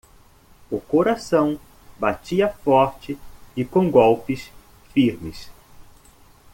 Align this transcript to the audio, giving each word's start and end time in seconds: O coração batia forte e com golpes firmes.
O 0.71 0.79
coração 0.81 1.59
batia 1.99 2.49
forte 2.49 3.19
e 3.55 3.63
com 3.63 3.87
golpes 3.91 4.49
firmes. 4.91 5.51